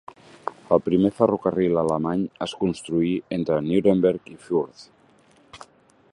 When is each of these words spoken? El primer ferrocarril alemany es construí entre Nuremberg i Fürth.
El 0.75 0.79
primer 0.85 1.11
ferrocarril 1.17 1.81
alemany 1.81 2.23
es 2.45 2.55
construí 2.63 3.11
entre 3.37 3.59
Nuremberg 3.67 4.31
i 4.37 4.41
Fürth. 4.47 5.67